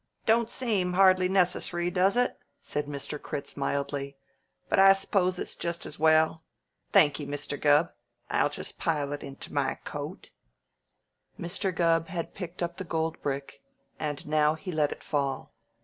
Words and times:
"Don't 0.25 0.49
seem 0.49 0.93
hardly 0.93 1.29
necess'ry, 1.29 1.91
does 1.93 2.17
it?" 2.17 2.35
said 2.59 2.87
Mr. 2.87 3.21
Critz 3.21 3.55
mildly. 3.55 4.17
"But 4.67 4.79
I 4.79 4.93
s'pose 4.93 5.37
it's 5.37 5.55
just 5.55 5.85
as 5.85 5.99
well. 5.99 6.43
Thankee, 6.91 7.27
Mister 7.27 7.55
Gubb. 7.55 7.91
I'll 8.27 8.49
just 8.49 8.79
pile 8.79 9.13
into 9.13 9.53
my 9.53 9.75
coat" 9.83 10.31
Mr. 11.39 11.71
Gubb 11.71 12.07
had 12.07 12.33
picked 12.33 12.63
up 12.63 12.77
the 12.77 12.83
gold 12.83 13.21
brick, 13.21 13.61
and 13.99 14.25
now 14.25 14.55
he 14.55 14.71
let 14.71 14.91
it 14.91 15.03
fall. 15.03 15.53